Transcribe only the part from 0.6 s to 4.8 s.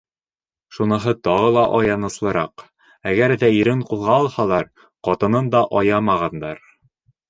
Шуныһы тағы ла аяныслыраҡ: әгәр ҙә ирен ҡулға алһалар,